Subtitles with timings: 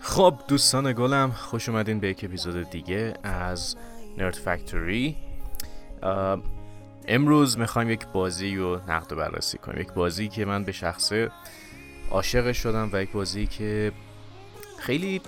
[0.00, 3.76] خب دوستان گلم خوش اومدین به یک اپیزود دیگه از
[4.18, 5.16] نرد فکتوری.
[7.08, 9.80] امروز می‌خوایم یک بازی رو نقد و بررسی کنیم.
[9.80, 11.30] یک بازی که من به شخصه
[12.10, 13.92] عاشقش شدم و یک بازی که
[14.78, 15.20] خیلی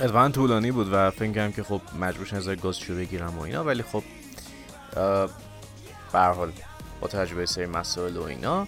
[0.00, 4.02] اتفاقا طولانی بود و فکر که خب مجبور نظر گازشو بگیرم و اینا ولی خب
[6.12, 6.52] به حال
[7.00, 8.66] با تجربه سری مسائل و اینا.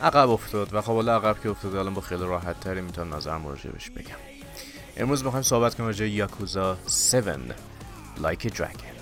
[0.00, 3.38] عقب افتاد و خب حالا عقب که افتاد الان با خیلی راحت تری می‌تونم نظر
[3.38, 4.16] بهش بگم.
[4.96, 7.26] امروز می‌خوایم صحبت کنیم راجع یاکوزا 7
[8.20, 8.98] لایک دراگن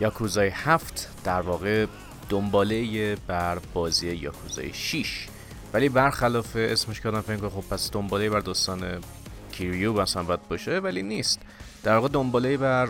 [0.00, 1.86] یاکوزای 7 در واقع
[2.28, 5.28] دنباله بر بازی یاکوزای 6
[5.72, 9.00] ولی برخلاف اسمش کردم فکر خب پس دنباله بر داستان
[9.52, 11.40] کیریو مثلا باید باشه ولی نیست.
[11.82, 12.88] در واقع دنباله بر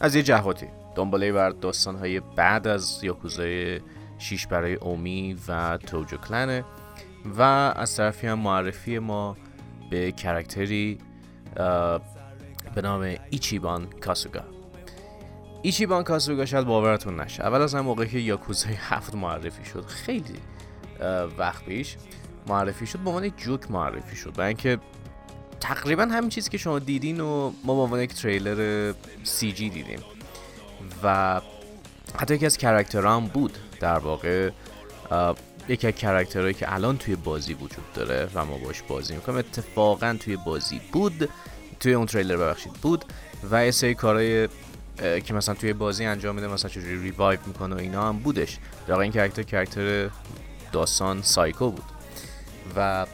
[0.00, 0.66] از یه جهاتی.
[0.96, 3.80] دنباله بر داستان های بعد از یاکوزای
[4.24, 6.64] 6 برای اومی و توجو کلنه
[7.38, 7.42] و
[7.76, 9.36] از طرفی هم معرفی ما
[9.90, 10.98] به کرکتری
[12.74, 14.44] به نام ایچیبان کاسوگا.
[15.62, 17.44] ایچیبان کاسوگا شاید باورتون نشه.
[17.44, 20.38] اول از هم موقعی که یاکوزای هفت معرفی شد خیلی
[21.38, 21.96] وقت پیش
[22.46, 24.78] معرفی شد به عنوان جوک معرفی شد برای اینکه
[25.60, 30.00] تقریبا همین چیزی که شما دیدین و ما به عنوان یک تریلر سی جی دیدیم.
[31.02, 31.40] و
[32.18, 33.58] حتی یکی از character ها هم بود.
[33.84, 34.50] در واقع
[35.68, 39.38] یکی از character هایی که الان توی بازی وجود داره و ما باش بازی می‌کنیم
[39.38, 41.28] اتفاقا توی بازی بود
[41.80, 43.04] توی اون تریلر ببخشید بود
[43.50, 44.48] و یه سری کارهای
[44.96, 48.58] که مثلا توی بازی انجام میده مثلا چجوری revive می‌کنه و اینا هم بودش.
[48.86, 50.10] در این character character
[50.72, 51.84] داستان سایکو بود.
[52.76, 53.06] و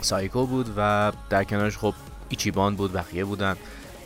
[0.00, 1.94] سایکو بود و در کنارش خب
[2.28, 3.56] ایچیبان بود بقیه بودن.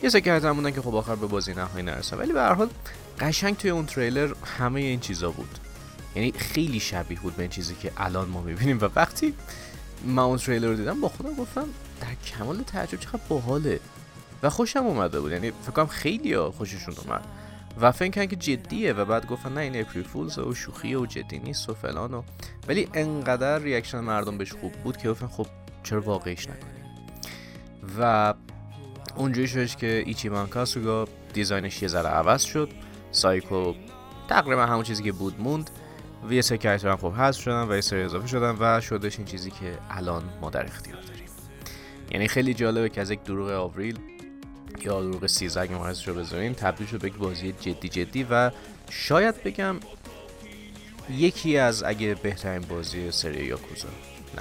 [0.03, 2.69] یه سری character بودن که خب آخر به بازی نهایی نرسن ولی به هر حال
[3.19, 5.59] قشنگ توی اون تریلر همه این چیزا بود.
[6.17, 8.79] یعنی خیلی شبیه بود به این چیزی که الان ما می‌بینیم.
[8.81, 9.33] و وقتی
[10.05, 11.65] من اون تریلر رو دیدم با خودم گفتم
[12.01, 13.79] در کمال تعجب چقدر باحاله.
[14.43, 15.31] و خوشم اومده بود.
[15.31, 17.25] یعنی فکر کنم خیلی ها خوششون اومد.
[17.81, 18.93] و فکر که جدیه.
[18.93, 22.23] و بعد گفتن نه این April Fools و شوخیه و جدی نیست و فلان و
[22.67, 25.47] ولی انقدر reaction مردم بهش خوب بود که گفتن خب
[25.83, 26.85] چرا واقعیش نکنیم؟
[27.99, 28.33] و
[29.15, 32.69] اونجوری شدش که ایچیمان کاسوگا دیزاینش یه ذره عوض شد.
[33.11, 33.73] سایکو
[34.27, 35.69] تقریبا همون چیزی که بود موند.
[36.23, 39.17] و یه سری کرکتر هم خب حذف شدن و یه سری اضافه شدن و شدش
[39.17, 41.27] این چیزی که الان ما در اختیار داریم.
[42.11, 43.99] یعنی خیلی جالبه که از یک دروغ آوریل
[44.81, 48.51] یا دروغ 13 اگه رو بذاریم تبدیل شد به یک بازی جدی جدی و
[48.89, 49.75] شاید بگم
[51.09, 53.87] یکی از اگه بهترین بازی سری یاکوزا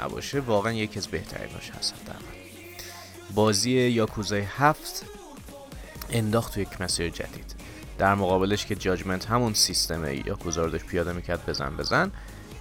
[0.00, 2.12] نباشه واقعا یکی از بهتریناش هست در
[3.34, 5.04] بازی یاکوزای هفت
[6.10, 7.54] انداخت تو یک مسیر جدید.
[7.98, 12.10] در مقابلش که جاجمنت همون سیستم یاکوزا رو داشت پیاده می‌کرد بزن بزن.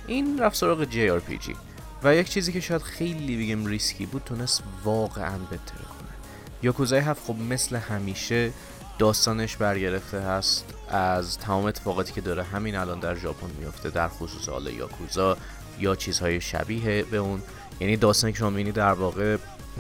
[0.07, 1.09] این رفت سراغ جی
[2.03, 6.09] و یک چیزی که شاید خیلی بگم ریسکی بود تونست واقعا بهتره کنه.
[6.63, 8.51] یاکوزای هفت خب مثل همیشه
[9.00, 14.50] داستانش برگرفته هست از تمام اتفاقاتی که داره همین الان در ژاپن میفته در خصوص
[14.50, 15.38] حال یاکوزا
[15.79, 17.41] یا چیزهای شبیه به اون.
[17.79, 19.38] یعنی داستانی که شما می‌بینید در واقع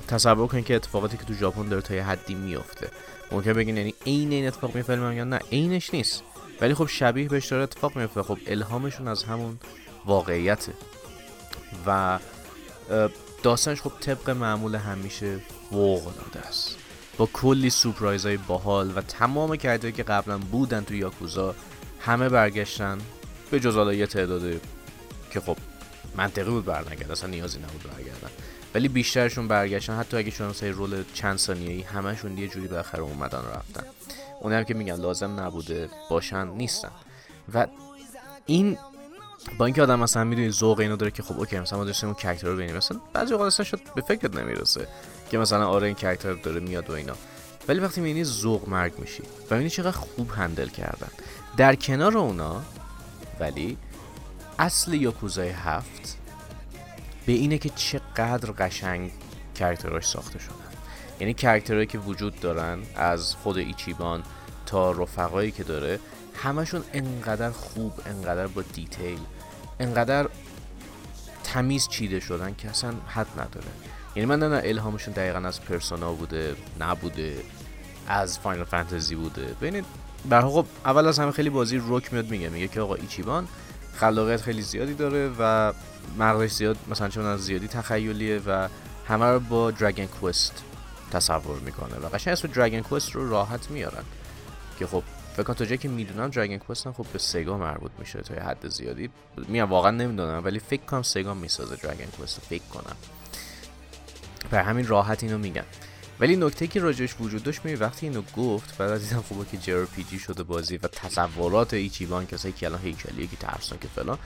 [0.07, 2.89] تصور کنید که اتفاقاتی که تو ژاپن داره تا یه حدی میفته
[3.31, 6.23] ممکن بگین یعنی عین این اتفاق میفته یا نه عینش نیست.
[6.61, 8.23] ولی خب شبیه بهش داره اتفاق میفته.
[8.23, 9.59] خب الهامشون از همون
[10.05, 10.73] واقعیته.
[11.87, 12.19] و
[13.43, 15.39] داستانش خب طبق معمول همیشه
[15.69, 16.75] فوق العاده است.
[17.17, 21.55] با کلی سورپرایز های باحال و تمام کردهایی که قبلا بودن تو یاکوزا
[21.99, 22.97] همه برگشتن
[23.51, 24.61] به جز یه تعداد
[25.31, 25.57] که خب
[26.17, 27.11] منطقی بود برنگرد.
[27.11, 28.29] اصلا نیازی نبود برگردن.
[28.75, 29.97] ولی بیشترشون برگشتن.
[29.97, 33.83] حتی اگه شما مثلا رول چند ثانیه‌ای همشون یه جوری بالاخره اومدن رفتن.
[34.41, 36.91] اونم که میگن لازم نبوده باشن نیستن.
[37.53, 37.67] و
[38.45, 38.77] این
[39.57, 42.17] با اینکه آدم مثلا می‌دونی ذوق اینو داره که خب اوکی مثلا ما داشتیم اون
[42.21, 42.75] کاراکتر رو ببینیم.
[42.75, 44.87] مثلا بعضی اوقات اصلا شد به فکرت نمی‌رسه
[45.31, 47.15] که مثلا آره این کاراکتر داره میاد و اینا.
[47.67, 51.09] ولی وقتی می‌بینی ذوق مرگ میشی و می‌بینی چقدر خوب handle کردن.
[51.57, 52.61] در کنار اونا
[53.39, 53.77] ولی
[54.59, 56.17] اصل یاکوزای هفت
[57.25, 59.11] به اینه که چقدر قشنگ
[59.55, 60.55] character اش ساخته شدن.
[61.19, 64.23] یعنی character هایی که وجود دارن از خود ایچیبان
[64.65, 65.99] تا رفقایی که داره
[66.35, 69.19] همشون انقدر خوب انقدر با detail
[69.79, 70.29] انقدر
[71.43, 73.67] تمیز چیده شدن که اصلا حد نداره.
[74.15, 77.37] یعنی من نه الهامشون دقیقا از Persona بوده نبوده
[78.07, 79.45] از Final Fantasy بوده.
[79.61, 79.85] ببینید
[80.29, 83.47] در خب اول از همه خیلی بازی رک میاد میگه میگه که آقا ایچیبان
[83.95, 85.73] خلاقیت خیلی زیادی داره و
[86.17, 88.67] مغزش زیاد مثلا چون از زیادی تخیلیه و
[89.07, 90.63] همه رو با Dragon Quest
[91.11, 94.03] تصور می‌کنه و قشنگ اسم Dragon Quest رو راحت میارن.
[94.79, 95.03] که خب
[95.35, 98.67] فکر تا جایی که می‌دونم Dragon Quest خب به Sega مربوط میشه تا یه حد
[98.67, 99.09] زیادی.
[99.47, 102.95] میام واقعا نمی‌دونم ولی فکر کنم سگا می‌سازه دراگن کوست فکر کنم.
[104.51, 105.65] بر همین راحت اینو میگن.
[106.19, 110.19] ولی نکته که راجعش وجود داشت می وقتی اینو گفت بعد از خوبه که جی
[110.19, 113.37] شده بازی و تصورات ایچیبان کسایی که الان هیکلیه که
[113.81, 114.17] که فلان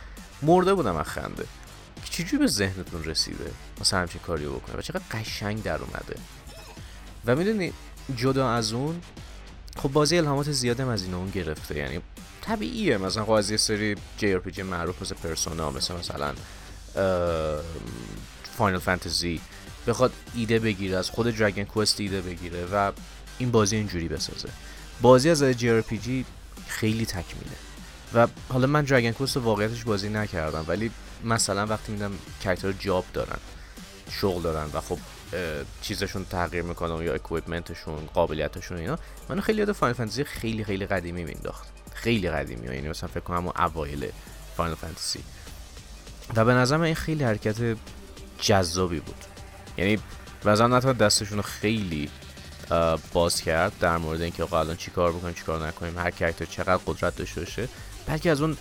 [0.42, 1.46] مرده بودم از خنده.
[2.10, 3.52] چجوری به ذهنتون رسیده؟
[3.82, 4.76] مثلا همچین کاری بکنه.
[4.76, 6.16] و چقدر قشنگ در اومده.
[7.26, 7.74] و می‌دونی
[8.16, 9.02] جدا از اون
[9.78, 11.78] خب بازی الهامات زیادم از این اون گرفته.
[11.78, 12.00] یعنی
[12.42, 12.98] طبیعیه.
[12.98, 16.34] مثلا خب از یه سری JRPG معروف مثل Persona مثل مثلا
[18.58, 19.42] Final Fantasy
[19.88, 22.92] بخواد ایده بگیره از خود Dragon Quest ایده بگیره و
[23.38, 24.50] این بازی اینجوری بسازه.
[25.02, 26.26] بازی از جی
[26.68, 27.56] خیلی تکمیله.
[28.14, 30.92] و حالا من Dragon Quest واقعیتش بازی نکردم ولی
[31.24, 32.12] مثلا وقتی می‌دیدم
[32.44, 33.40] character job دارن
[34.12, 34.98] شغل دارن و خب
[35.82, 39.00] چیزشون تغییر می‌کنه یا equipment شون قابلیتشون اینا
[39.30, 43.48] منو خیلی یاد فاینل فانتزی خیلی خیلی قدیمی مینداخت خیلی قدیمی یعنی مثلا فکر کنم
[43.48, 44.10] اوایل
[44.58, 45.20] فاینل فانتزی
[46.36, 47.78] و به نظر این خیلی حرکت
[48.42, 49.29] جذابی بود.
[49.80, 50.00] یعنی
[50.46, 52.10] وزن نتونست دستشون خیلی
[53.14, 57.16] باز کرد در مورد اینکه آقا الان چیکار بکنیم چیکار نکنیم هر کرکتر چقدر قدرت
[57.16, 57.70] داشته باشه.
[58.08, 58.58] بلکه از اون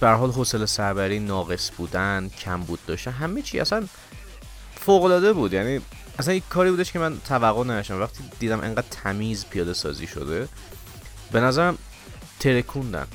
[0.00, 3.86] به حال حوصله سربری ناقص بودن کم بود داشته همه چی اصلا
[4.76, 5.52] فوق العاده بود.
[5.52, 5.80] یعنی
[6.18, 8.00] اصلا یک کاری بودش که من توقع نداشتم.
[8.00, 10.48] وقتی دیدم انقدر تمیز پیاده سازی شده
[11.32, 11.78] به نظرم
[12.40, 13.06] ترکوندن.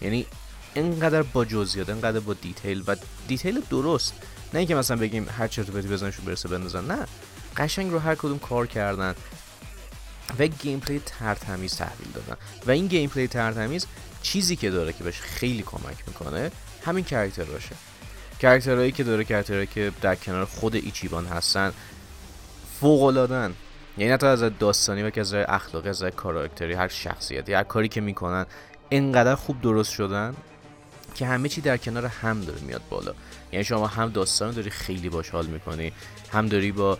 [0.00, 0.26] یعنی
[0.76, 2.84] انقدر با جزئیات انقدر با detail.
[2.86, 2.96] و
[3.28, 4.14] detail درست.
[4.52, 7.06] نه اینکه مثلا بگیم هر چرت پرتی به ذهنشون برسه بندازن نه.
[7.56, 9.14] قشنگ رو هر کدوم کار کردن
[10.38, 12.36] و gameplay ترتمیز تحویل دادن.
[12.66, 13.86] و این gameplay ترتمیز
[14.22, 16.50] چیزی که داره که بهش خیلی کمک می‌کنه
[16.84, 17.76] همین character باشه.
[18.40, 21.72] character هایی که داره character هایی که در کنار خود ایچیبان هستن
[22.80, 23.54] فوق العادن
[23.98, 28.00] یعنی حتی از داستانی و که از اخلاقی از کاراکتری هر شخصیتی هر کاری که
[28.00, 28.46] می‌کنن
[28.90, 30.34] انقدر خوب درست شدن
[31.14, 33.14] که همه چی در کنار هم داره میاد بالا.
[33.54, 35.92] یعنی شما هم داستان داری خیلی باش حال می‌کنی
[36.32, 36.98] هم داری با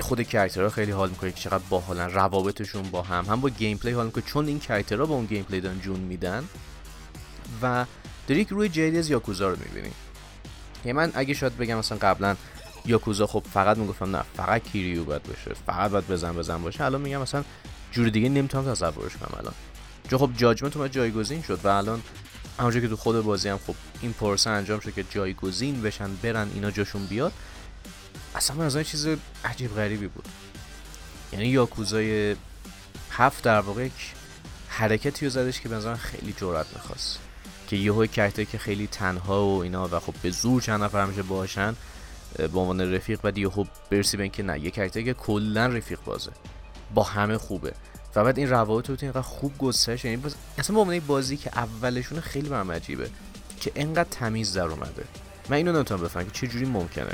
[0.00, 3.92] خود character ها خیلی حال می‌کنی که چقدر باحالن روابطشون با هم هم با gameplay
[3.92, 4.24] حال می‌کنی.
[4.26, 6.44] چون این character ها با اون gameplay دارن جون میدن
[7.62, 7.84] و
[8.28, 9.92] داری یک روی جدی از یاکوزا رو می‌بینی.
[10.84, 12.36] یعنی من اگه شاید بگم مثلا قبلا
[12.84, 16.84] یاکوزا خب فقط می‌گفتم نه فقط کیریو باید باشه فقط باید بزن بزن باشه.
[16.84, 17.44] الان میگم مثلا
[17.92, 19.54] جور دیگه نمی‌تونم تصورش کنم الان.
[20.10, 22.02] چون خب جاجمنت اومد جایگزین شد و الان
[22.58, 26.50] همونجور که تو خود بازی هم خب این پروسه انجام شد که جایگزین بشن برن
[26.54, 27.32] اینا جاشون بیاد
[28.34, 29.08] اصلا از چیز
[29.44, 30.28] عجیب غریبی بود.
[31.32, 32.36] یعنی یاکوزای
[33.10, 34.12] هفت در واقع یک
[34.68, 37.18] حرکتی رو زدش که به خیلی جرأت می‌خواست.
[37.68, 41.22] که یهو کرکتر که خیلی تنها و اینا و خب به زور چند نفر همیشه
[41.22, 41.76] باشن
[42.36, 46.30] به عنوان رفیق بعد یهو برسی به اینکه نه یه کرکتر که کلا رفیق بازه.
[46.94, 47.72] با همه خوبه.
[48.16, 50.34] و بعد این روابط رو اینقدر خوب گسترش یعنی باز...
[50.58, 53.10] اصلا به بازی که اولشون خیلی برام عجیبه
[53.60, 55.04] که انقدر تمیز در اومده.
[55.48, 57.12] من اینو نمی‌تونم بفهمم که چه جوری ممکنه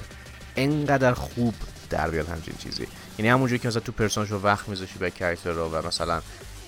[0.56, 1.54] انقدر خوب
[1.90, 2.87] در بیاد همچین چیزی.
[3.19, 6.22] یعنی همونجوری که مثلا تو Persona ش وقت میذاشی به character رو و مثلا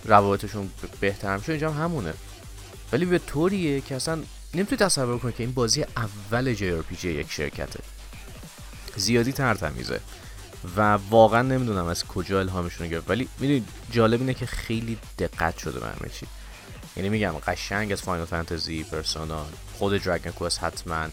[0.04, 0.70] روابطشون
[1.00, 2.14] بهتر میشه اینجا هم همونه.
[2.92, 4.22] ولی به طوریه که اصلا
[4.54, 7.80] نمی‌تونی تصور کنی که این بازی اول JRPG یک شرکته.
[8.96, 10.00] زیادی ترتمیزه
[10.76, 13.10] و واقعا نمی‌دونم از کجا الهامشون گرفت.
[13.10, 16.26] ولی می‌دونی جالب اینه که خیلی دقت شده به همه چی؟
[16.96, 19.46] یعنی میگم قشنگ از Final Fantasy Persona
[19.78, 21.06] خود Dragon Quest حتما.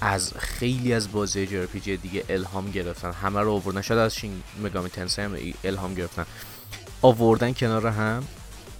[0.00, 3.12] از خیلی از بازی جی دیگه الهام گرفتن.
[3.12, 3.82] همه رو آوردن.
[3.82, 6.26] شاید از شین مگامی تنسای هم الهام گرفتن.
[7.02, 8.24] آوردن کنار هم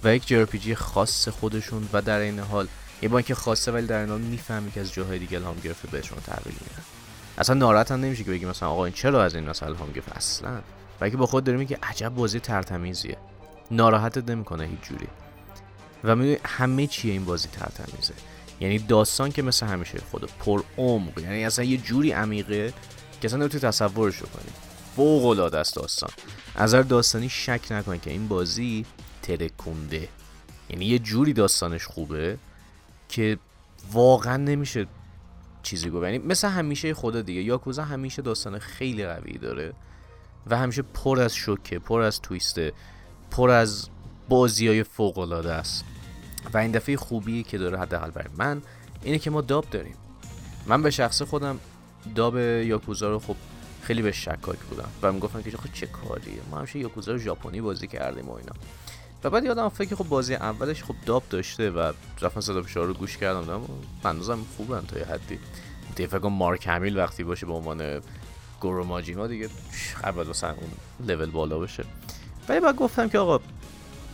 [0.03, 0.25] و یک
[0.61, 2.67] جی خاص خودشون و در این حال
[3.01, 6.17] یه بانک خاصه ولی در این حال می‌فهمی که از جاهای دیگه الهام گرفته بهشون
[6.19, 6.98] تحویل میدن.
[7.39, 10.11] اصلا ناراحت هم نمیشه که بگی مثلا آقا این چرا از این مثلا الهام گرفت؟
[10.11, 10.61] اصلا.
[10.99, 13.17] بلکه با خود داری میگه عجب بازی ترتمیزیه.
[13.71, 15.07] ناراحتت نمی‌کنه هیچ جوری.
[16.03, 18.13] و میگه همه چیه این بازی ترتمیزه.
[18.59, 21.19] یعنی داستان که مثل همیشه خود پر عمق.
[21.19, 22.73] یعنی اصلا یه جوری عمیقه
[23.21, 24.51] که اصلا نمی‌تونی تصورش کنی.
[24.95, 26.09] فوق العاده است داستان.
[26.55, 28.85] از هر داستانی شک نکن که این بازی
[29.21, 30.07] ترکونده.
[30.69, 32.37] یعنی یه جوری داستانش خوبه
[33.09, 33.37] که
[33.91, 34.87] واقعا نمیشه
[35.63, 36.03] چیزی گفت.
[36.03, 37.41] یعنی مثل همیشه خدا دیگه.
[37.41, 39.73] یاکوزا همیشه داستان خیلی قوی داره
[40.47, 42.73] و همیشه پر از شوکه پر از تویسته
[43.31, 43.89] پر از
[44.29, 45.85] بازی های فوق العاده است.
[46.53, 48.61] و این دفعه خوبی که داره حداقل برای من
[49.03, 49.95] اینه که ما داب داریم.
[50.67, 51.59] من به شخص خودم
[52.15, 53.35] داب یاکوزا رو خب
[53.81, 54.89] خیلی به شکاک بودم.
[55.01, 58.53] و می‌گفتم که خب چه کاریه؟ ما همیشه یاکوزا رو ژاپنی بازی کردیم و اینا.
[59.23, 62.93] و بعد یادم فکر خب بازی اولش خب داب داشته و رفتم صدا فشار رو
[62.93, 63.61] گوش کردم دارم
[64.03, 65.39] بندازم خوبن تا یه حدی.
[65.95, 68.01] دیگه فکر مارک همیل وقتی باشه به عنوان
[68.59, 69.49] گورو ماجیما دیگه
[70.03, 70.69] قبل مثلا اون
[71.07, 71.83] لول بالا بشه
[72.49, 73.39] ولی بعد گفتم که آقا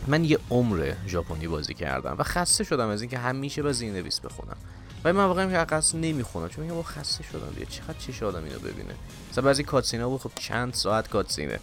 [0.06, 4.20] من یه عمر ژاپنی بازی کردم و خسته شدم از اینکه همیشه با زیر نویس
[4.20, 4.56] بخونم.
[5.04, 8.58] ولی من واقعا که قصد نمی‌خونم چون میگم خسته شدم دیگه چقدر چش آدم اینو
[8.58, 8.94] ببینه؟
[9.30, 11.60] مثلا بعضی کاتسینا بود خب چند ساعت کاتسینه.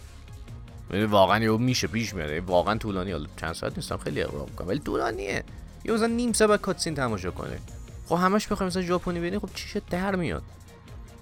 [0.90, 2.30] یعنی واقعا یه میشه پیش میاد.
[2.30, 3.12] واقعا طولانی.
[3.12, 4.68] حالا چند ساعت نیستم خیلی اقراق می‌کنم.
[4.68, 5.44] ولی طولانیه.
[5.84, 7.58] یه مثلا نیم ساعت کاتسین تماشا کنه.
[8.06, 10.42] خب همش بخوایم مثلا ژاپنی ببینی خب چیش در میاد.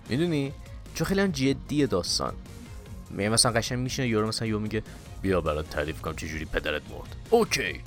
[0.09, 0.52] می‌دونی؟
[0.95, 2.35] چون خیلی هم جدیه داستان.
[3.11, 4.83] می مثلا قشنگ میشینه یورو مثلا یو میگه
[5.23, 7.16] بیا برات تعریف کنم چه جوری پدرت مرد.
[7.31, 7.81] اوکی.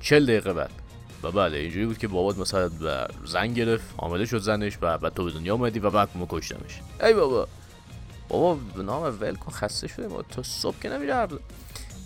[0.00, 0.70] 40 دقیقه بعد.
[1.22, 2.70] و بله اینجوری بود که بابات مثلا
[3.24, 6.80] زن گرفت حامله شد زنش و بعد تو به دنیا اومدی و بعد ما کشتمش.
[7.02, 7.48] ای بابا.
[8.28, 11.28] بابا نام ول کن خسته شده ما تا صبح که نمیره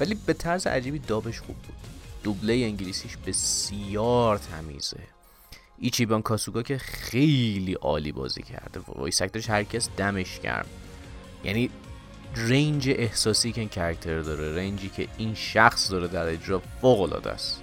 [0.01, 1.75] ولی به طرز عجیبی دابش خوب بود.
[2.23, 5.01] دوبله انگلیسیش بسیار تمیزه.
[5.79, 8.81] ایچیبان کاسوگا که خیلی عالی بازی کرده.
[8.89, 10.67] voice actor ش هرکس دمش گرم.
[11.45, 11.71] یعنی
[12.37, 17.01] range احساسی که این character داره range ی که این شخص داره در اجرا فوق
[17.01, 17.63] العاده است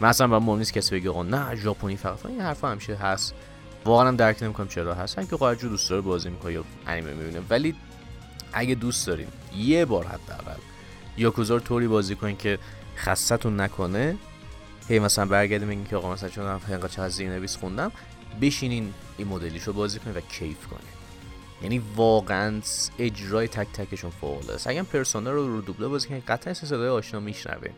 [0.00, 2.26] مثلا با مهم نیست کسی بگه نه ژاپنی فقط.
[2.26, 3.34] این حرفا همیشه هست.
[3.88, 5.18] واقعا درک نمی‌کنم چرا هست.
[5.18, 7.74] اگه قاعدجو دوست داره بازی می‌کنه یا انیمه می‌بینه ولی
[8.52, 10.60] اگه دوست داریم یه بار حداقل
[11.16, 12.58] یاکوزا رو طوری بازی کنین که
[12.96, 14.16] خستتون نکنه
[14.88, 17.92] هی مثلا برگردیم میگیم که آقا مثلا چون من چه از نویس خوندم
[18.40, 20.88] بشینین این مدلیشو بازی کنین و کیف کنین.
[21.62, 22.60] یعنی واقعا
[22.98, 24.66] اجرای تک تکشون فوق است.
[24.66, 27.70] اگه پرسونا رو رو دوبله بازی کنین قطعا صدای آشنا میشنوه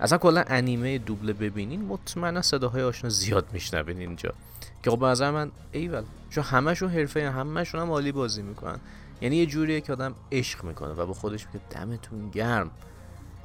[0.00, 4.34] اصلا کلا انیمه دوبله ببینین مطمئنا صداهای آشنا زیاد میشنوین اینجا.
[4.82, 6.02] که خب به نظر من ایول.
[6.30, 8.80] چون همشون حرفه همشون هم عالی بازی می‌کنن.
[9.20, 12.70] یعنی یه جوریه که آدم عشق می‌کنه و به خودش میگه دمتون گرم.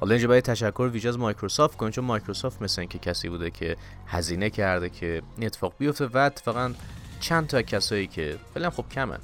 [0.00, 3.76] حالا اینجا باید تشکر ویژه مایکروسافت کنیم چون مایکروسافت مثل که کسی بوده که
[4.06, 6.74] هزینه کرده که این اتفاق بیفته و اتفاقا
[7.20, 9.18] چند تا کسایی که فعلا خب کمن.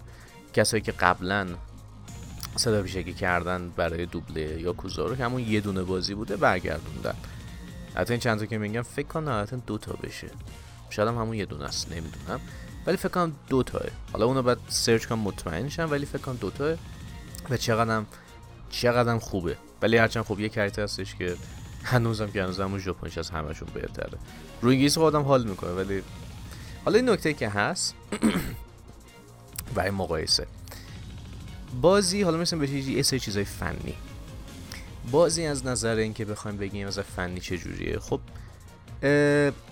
[0.53, 1.47] کسایی که قبلا
[2.57, 7.15] صدا پیشگی کردن برای دوبله یاکوزا رو که همون یه دونه بازی بوده برگردوندن.
[7.95, 10.31] حتی این چند تا که میگم فکر کنم نهایتا دو تا بشه.
[10.95, 12.41] شاید هم همون یه دونه است نمی‌دونم.
[12.87, 13.83] ولی فکر کنم دو تاه.
[14.13, 16.77] حالا اونو بعد search کنم مطمئن شم ولی فکر کنم دو تاه.
[17.51, 18.07] و چقدرم
[18.71, 19.57] چقدرم خوبه.
[19.83, 21.37] ولی هرچند خب یه کریتر هستش که
[21.85, 24.19] هنوزم که هنوزم اون ژاپنیش از همشون بهتره.
[24.63, 26.03] رو انگلیسی خودم حال می‌کنه ولی
[26.85, 27.95] حالا این نکته که هست
[29.75, 30.47] برای مقایسه.
[31.81, 33.95] بازی حالا مثلا به یه سری چیزای فنی.
[35.11, 38.21] بازی از نظر اینکه بخوایم بگیم از فنی چه جوریه خب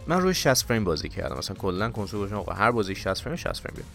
[0.07, 1.39] من روی 60 فریم بازی کردم.
[1.39, 3.89] مثلا کلا کنسول آقا هر بازی 60 فریم 60 فریم بیاد.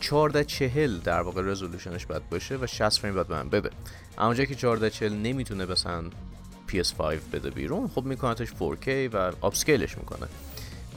[0.00, 3.70] 14 40 در واقع resolution ش باید باشه و 60 فریم باید من بده.
[4.18, 6.02] اما که 14 40 نمی‌تونه مثلا
[6.68, 7.00] PS5
[7.32, 10.28] بده بیرون خب میکنتش 4K و upscale ش می‌کنه.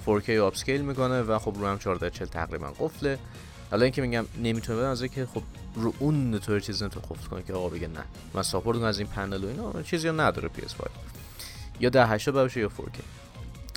[0.06, 3.20] 4K آپسکیل می‌کنه و خب رو هم 14 40 تقریبا قفله.
[3.72, 5.44] حالا اینکه میگم نمی‌تونه بده از که خب
[5.76, 8.04] رو اون طور چیزی نمی‌تونه قفل کنه که آقا بگه نه.
[8.34, 10.88] من support از این پنل و اینا چیزی نداره PS5
[11.80, 13.00] یا 1080 باشه یا 4K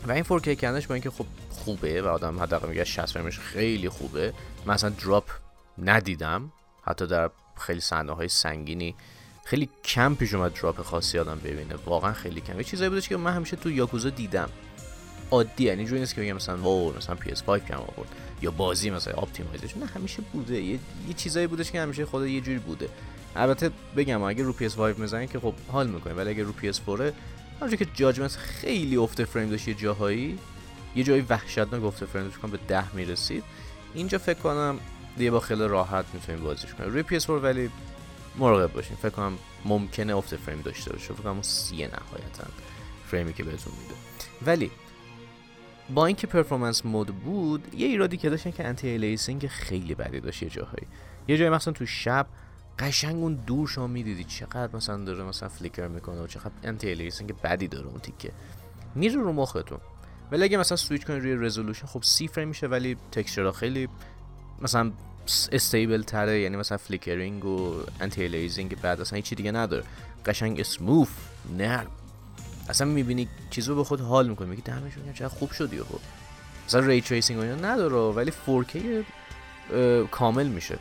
[0.06, 3.88] و این 4K کردنش با اینکه خب خوبه و آدم حداقل میگه 60 فریمش خیلی
[3.88, 4.32] خوبه.
[4.66, 5.25] من اصلا دراپ
[5.78, 6.52] ندیدم.
[6.82, 8.94] حتی در خیلی صحنه های سنگینی
[9.44, 11.75] خیلی کم پیش اومد دراپ خاصی آدم ببینه.
[11.87, 12.58] واقعا خیلی کم.
[12.58, 14.49] یه چیزایی بودش که من همیشه تو یاکوزا دیدم.
[15.30, 18.08] عادی یعنی جوری نیست که بگم مثلا واو مثلا PS5 کم آورد.
[18.42, 20.62] یا بازی مثلا اپتیمایزش نه همیشه بوده.
[20.62, 22.88] یه, یه چیزایی بودش که همیشه خود یه جوری بوده.
[23.37, 27.12] البته بگم اگه رو PS5 می‌زنین که خب حال می‌کنه ولی اگه رو PS4
[27.61, 30.38] همونجوری که جاجمنت خیلی افت فریم داشت یه جاهایی
[30.96, 33.44] یه جایی وحشتناک افت فریم داشت به 10 می‌رسید.
[33.94, 34.78] اینجا فکر کنم
[35.16, 36.90] دیگه با خیلی راحت می‌تونیم بازیش کنیم.
[36.90, 37.70] روی PS4 ولی
[38.38, 38.96] مراقب باشین.
[38.96, 41.14] فکر کنم ممکنه افت فریم داشته باشه.
[41.14, 42.44] فکر کنم سی نهایتا
[43.06, 43.94] فریمی که بهتون میده.
[44.46, 44.70] ولی
[45.90, 50.49] با اینکه performance mode بود یه ایرادی که داشتن که anti-aliasing خیلی بدی داشت یه
[50.49, 50.87] جاهایی.
[51.28, 52.26] یه جایی مثلا تو شب
[52.78, 54.25] قشنگ اون دور شما می‌دیدی.
[54.25, 58.33] چقدر مثلا داره مثلا flicker می‌کنه و چقدر anti-aliasing بدی داره اون تیکه.
[58.95, 59.78] میره رو مختون.
[60.33, 63.88] ولی اگه مثلا سویچ کنی روی resolution خب سی فریم میشه ولی texture ها خیلی
[64.62, 64.93] مثلا
[65.52, 66.40] stable تره.
[66.40, 69.85] یعنی مثلا flickering و anti بد اصلا هیچی دیگه نداره.
[70.26, 71.11] قشنگ smooth
[71.59, 71.90] نرم.
[72.69, 74.49] اصلا می‌بینی چیزو به خود حال می‌کنی.
[74.49, 76.00] میگی دمش میگم چقدر خوب شدی خب
[76.66, 78.78] مثلا ray tracing نداره ولی 4K
[80.11, 80.78] کامل میشه.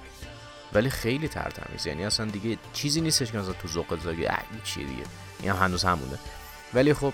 [0.73, 1.87] ولی خیلی ترتمیز.
[1.87, 4.27] یعنی اصلا دیگه چیزی نیستش که مثلا تو ذوق زاگی
[4.63, 5.03] چیه دیگه؟
[5.39, 6.19] این هم هنوز همونه.
[6.73, 7.13] ولی خب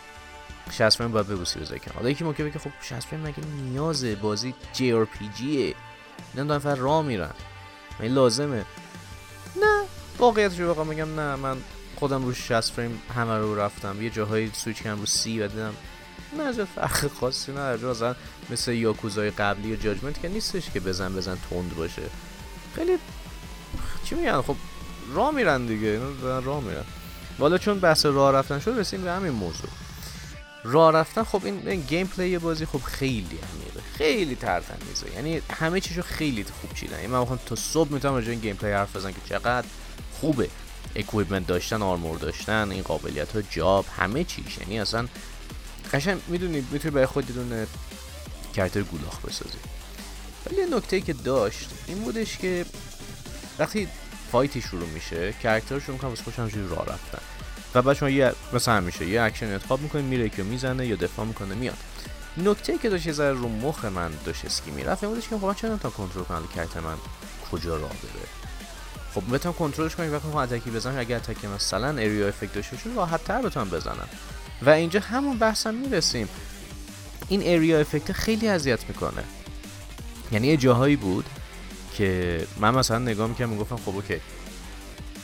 [0.72, 4.16] 60 فریم باید ببوسی بذاری کنار حالا یکی ممکنه بگه خب 60 فریم مگه نیازه؟
[4.16, 5.76] بازی JRPG ـه.
[6.34, 7.32] اینا دارن فقط راه میرن.
[8.00, 8.66] این لازمه.
[9.62, 9.84] نه
[10.18, 11.36] واقعیتش رو میگم نه.
[11.36, 11.58] من
[11.96, 14.02] خودم رو 60 فریم همه رو رفتم.
[14.02, 15.74] یه جاهایی سویچ کردم رو سی و دیدم
[16.38, 17.88] نه فرق خاصی نداره.
[17.88, 18.16] مثلا
[18.50, 22.02] مثل یاکوزای قبلی جاجمنت که نیستش که بزن بزن تند باشه.
[22.76, 22.98] خیلی
[24.10, 24.56] چی میگن؟ خب
[25.14, 26.84] راه میرن دیگه اینا راه میرن.
[27.40, 29.70] والا چون بحث راه رفتن شد رسیم به همین موضوع.
[30.64, 33.82] راه رفتن خب این gameplay بازی خب خیلی عمیقه.
[33.94, 36.96] خیلی ترتمیزه یعنی همه چیشو خیلی خوب چیدن.
[36.96, 39.68] یعنی من تا صبح می‌تونم راجع این gameplay حرف بزنم که چقدر
[40.22, 40.50] خوبه.
[40.96, 44.58] equipment داشتن armor داشتن این قابلیت ها job همه چیش.
[44.58, 45.08] یعنی اصلا
[45.94, 47.68] قشنگ می‌دونید می‌تونی برای خودت یه دونه
[48.56, 49.58] character گولاخ بسازی.
[50.46, 52.66] ولی نکته که داشت این بودش که
[53.60, 53.88] وقتی
[54.32, 57.22] fight ی شروع میشه character شروع می‌کنن واسه خودشون راه رفتن.
[57.76, 61.26] و بعد شما یه مثلا میشه یه اکشن انتخاب می‌کنه میره که می‌زنه یا دفاع
[61.26, 61.78] می‌کنه میاد.
[62.38, 65.54] نکته که داشت یه ذره رو مخ من داشت اسکی می‌رفت این بودش که خب
[65.54, 66.96] چرا نتونم کنترل کنم character من
[67.52, 68.28] کجا راه بره؟
[69.16, 72.54] خب بتونم کنترلش کنم وقتی می‌خوام attack ی بزنم اگه attack ی مثلا area effect
[72.54, 74.10] داشته باشه راحت تر بتونم بزنم.
[74.62, 76.30] و اینجا همون بحثم می‌رسیم.
[77.28, 79.24] این اریا افکت خیلی اذیت می‌کنه.
[80.32, 81.26] یعنی یه جاهایی بود
[82.00, 84.22] که من مثلا نگاه می‌کردم می‌گفتم خب اوکی.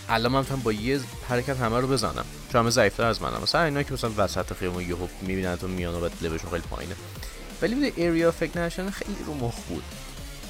[0.10, 2.26] الان من با یه حرکت همه رو بزنم.
[2.52, 3.40] چون همه ضعیفتر از منم.
[3.44, 6.96] مثلا اینا که مثلا وسط خیابون یهو می‌بینن تو میان و بعد لبشون خیلی پایینه.
[7.62, 9.84] ولی بده ایریا فکر نشن خیلی رو مخ بود.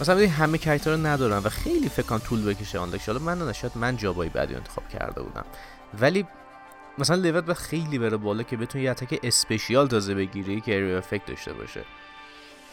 [0.01, 3.97] مثلا همه کریکتر رو ندارن و خیلی فکر طول بکشه آن حالا من نشد من
[3.97, 5.45] جابای بعدی انتخاب کرده بودم.
[6.01, 6.25] ولی
[6.97, 11.25] مثلا به خیلی بره بالا که بتونی یه اتک اسپشیال تازه بگیری که ایریا افکت
[11.25, 11.81] داشته باشه.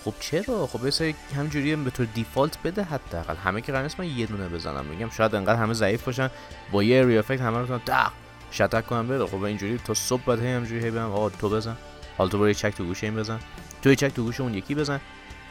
[0.05, 1.03] خب چرا؟ خب بس
[1.37, 3.35] همجوری به طور دیفالت بده حداقل.
[3.35, 4.85] همه که قرار من یه دونه بزنم.
[4.85, 6.31] میگم شاید انقدر همه ضعیف باشن
[6.73, 8.13] با یه ری افکت همه رو دق
[8.53, 11.77] شتک کنم بره خب اینجوری تا صبح بعد همجوری هی بگم آقا تو بزن.
[12.19, 13.41] حالا تو برو چک تو گوشه این بزن.
[13.83, 15.01] تو یه چک تو گوشه اون یکی بزن.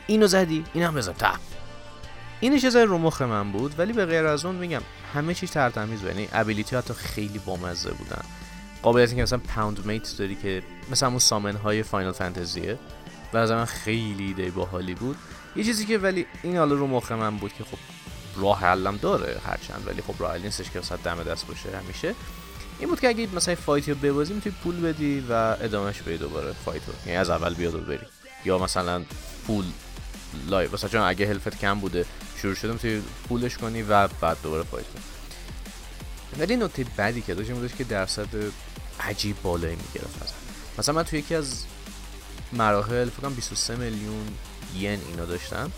[0.08, 1.14] اینو زدی اینم بزن.
[1.14, 1.32] تا
[2.40, 4.82] اینش از رو مخ من بود ولی به غیر از اون میگم
[5.14, 8.22] همه چیز ترتمیز یعنی ability حتی خیلی بامزه بودن.
[8.82, 12.80] قابلیتی که مثلا Poundmate داری که مثلا اون summon های فاینال فانتزیه
[13.34, 15.18] و از من خیلی ایده باحالی بود.
[15.56, 17.78] یه چیزی که ولی این حالا رو مخ من بود که خب
[18.38, 22.16] راه حلم داره هرچند ولی خب راه نیستش که مثلا دم دست باشه همیشه.
[22.80, 26.18] این بود که اگه مثلا fight ی رو ببازی می‌تونی پول بدی و ادامهش بدی
[26.18, 26.94] دوباره fight رو.
[27.06, 28.06] یعنی از اول بیاد و بری.
[28.46, 29.02] یا مثلا
[29.48, 29.66] پول
[30.48, 32.06] live مثلا چون اگه health ت کم بوده
[32.38, 35.04] شروع شده می‌تونی full ش کنی و بعد دوباره fight کنی.
[36.40, 38.28] ولی نکته بعدی که داشت این که درصد
[39.00, 40.34] عجیب بالایی می‌گرفت
[40.80, 41.64] مثلا من توی یکی از
[42.54, 44.28] مراحل فکر 23 میلیون
[44.76, 45.72] ین اینا داشتم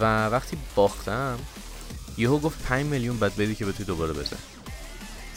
[0.00, 1.38] و وقتی باختم
[2.18, 4.36] یهو گفت 5 میلیون باید بدی که بتونی دوباره بزن.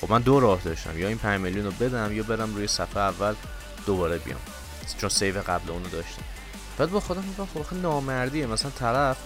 [0.01, 2.97] خب من دو راه داشتم یا این 5 میلیون رو بدم یا برم روی صفحه
[2.97, 3.35] اول
[3.85, 4.39] دوباره بیام.
[4.97, 6.23] چون save قبل اونو داشتم.
[6.77, 8.45] بعد با خودم میگم خب نامردیه.
[8.45, 9.17] مثلا طرف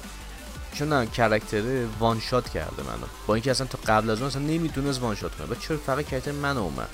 [0.74, 3.08] چون character ه one shot کرده منو.
[3.28, 5.48] با اینکه اصلا تا قبل از اون اصلا نمی‌دونست one shot کنه.
[5.48, 6.90] بعد چرا فقط character منو اومد؟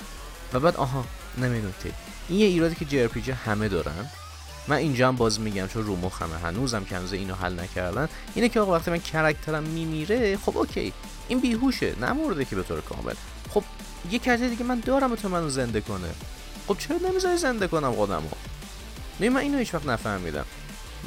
[0.52, 1.04] و بعد آها
[1.38, 1.74] نمی‌دونی
[2.28, 4.10] این یه ایرادی که جی همه دارن.
[4.68, 8.48] من اینجا هم باز میگم چون رو مخمه هنوزم که هنوز اینو حل نکردن اینه
[8.48, 10.92] که آقا وقتی من character م میمیره خب okay
[11.28, 13.14] این بیهوشه نمورده که به طور کامل.
[13.50, 13.64] خب
[14.10, 16.08] یه character دیگه من دارم تو منو زنده کنه.
[16.68, 18.28] خب چرا نمی‌ذاری زنده کنم خودمو؟
[19.20, 20.44] نه من اینو هیچ وقت نفهمیدم.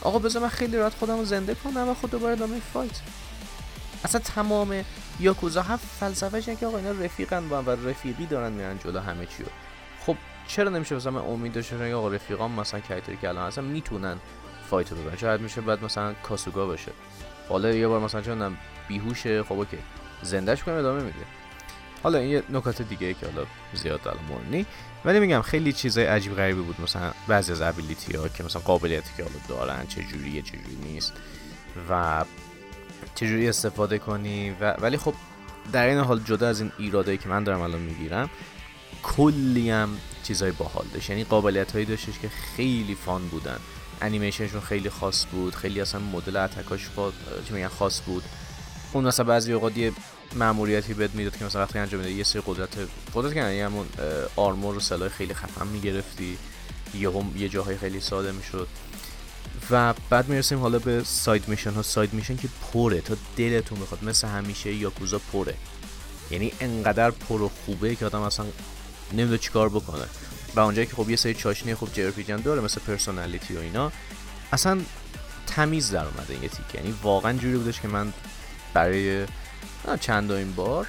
[0.02, 2.92] آقا بذار من خیلی راحت خودمو زنده کنم و خود دوباره ادامه fight
[4.06, 4.84] اصلا تمام
[5.20, 9.46] یاکوزا هم فلسفهش که آقا اینا رفیقن با و رفیقی دارن میرن جلو همه چیو.
[10.48, 13.64] چرا نمیشه مثلا من امید داشته باشم آقا رفیقام مثلا character ی که الان اصلا
[13.64, 14.18] می‌تونن
[14.70, 16.92] fight رو ببرن شاید میشه بعد مثلا کاسوگا بشه
[17.50, 18.58] حالا یه بار مثلا چون
[18.88, 19.78] بیهوشه خب اوکی.
[20.22, 21.26] زندهش کنیم ادامه میده.
[22.04, 24.66] حالا این یه نکات دیگه که حالا زیاد الان مورنی
[25.06, 26.82] ولی میگم خیلی چیزای عجیب غریبی بود.
[26.82, 30.76] مثلا بعضی از ابیلیتی ها که مثلا قابلیتی که حالا دارن چه جوریه چه جوری
[30.76, 31.14] نیست.
[31.90, 32.26] و
[33.16, 35.14] چجوری استفاده کنی و ولی خب
[35.72, 38.30] در این حال جدا از این ایرادایی که من دارم الان می‌گیرم
[39.04, 39.90] کلی هم
[40.28, 41.10] چیزای باحال داشت.
[41.10, 43.60] یعنی قابلیت هایی داشتش که خیلی fun بودن.
[44.02, 45.56] انیمیشنشون خیلی خاص بود.
[45.56, 47.12] خیلی اصلا مدل attack هاش با
[47.48, 48.24] چی میگن خاص بود.
[48.94, 49.92] اون مثلا بعضی اوقات یه
[50.36, 52.70] ماموریتی بهت می‌داد که مثلا وقتی انجام میده یه سری قدرت
[53.14, 53.88] قدرت که یعنی همون
[54.36, 56.38] armor و سلاح خیلی خفن می‌گرفتی.
[56.94, 58.68] یه هم یه جاهای خیلی ساده می‌شد.
[59.72, 61.72] و بعد می‌رسیم حالا به side mission.
[61.72, 63.02] ها side mission که پره.
[63.02, 64.04] تا دلتون بخواد.
[64.04, 65.54] مثل همیشه یاکوزا پره.
[66.32, 68.46] یعنی انقدر پر و خوبه که آدم اصلا
[69.12, 70.06] نمی‌دونه چیکار بکنه.
[70.56, 73.92] و اونجایی که خب یه سری چاشنی خوب جی داره مثل personality و اینا
[74.54, 74.82] اصلا
[75.48, 78.14] تمیز در اومده این تیک یعنی واقعا جوری بودش که من
[78.74, 79.26] برای
[80.00, 80.88] چند این بار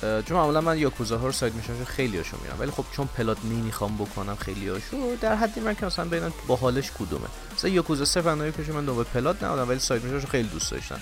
[0.00, 2.56] چون معمولا من یاکوزا ها رو side mission خیلی هاشو میرم.
[2.60, 6.56] ولی خب چون plat نمی‌خوام بکنم خیلی هاشو در حدی من که مثلا ببینم با
[6.56, 7.26] حالش کدومه.
[7.56, 11.00] مثلا یاکوزا 3 و که من دو plat نبودم ولی side mission خیلی دوست داشتم.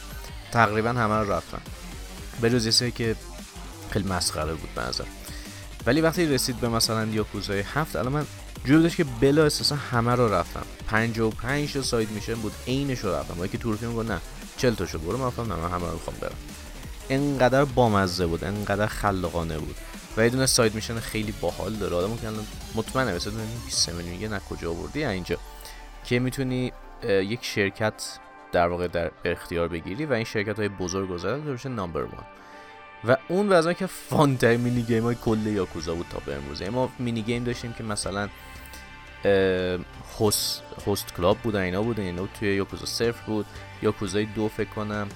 [0.53, 1.61] تقریبا همه رو رفتم.
[2.41, 3.17] به جز که
[3.91, 5.05] خیلی مسخره بود به نظر.
[5.89, 8.27] ولی وقتی رسید به مثلا یاکوزای هفت الان من
[8.65, 10.63] جوری که بلا اساسا همه رو رفتم.
[10.87, 13.41] 55 تا ساید میشه بود عینش رو رفتم.
[13.41, 14.21] ولی که تورفی میگه نه
[14.57, 16.35] 40 تا شو برو من نه من همه رو می‌خوام برم.
[17.11, 19.77] انقدر بامزه بود انقدر خلاقانه بود.
[20.17, 21.97] و یه دونه ساید میشن خیلی باحال داره.
[21.97, 23.33] آدمو که الان مطمئنه مثلا
[23.65, 25.37] 20 میلیون یه نه کجا آوردی؟ اینجا.
[26.05, 26.73] که می‌تونی
[27.05, 28.19] یک شرکت
[28.53, 32.25] در واقع در اختیار بگیری و این شرکت های بزرگ گذاره بشه number one.
[33.05, 36.91] و اون وزن که fun mini game های کل یاکوزا بود تا به امروزه ما
[36.99, 38.29] mini game داشتیم که مثلا
[40.21, 42.03] hostess club بودن اینا بودن.
[42.03, 43.47] اینا توی یاکوزا صفر بود.
[43.83, 45.09] یاکوزای دو فکر کنم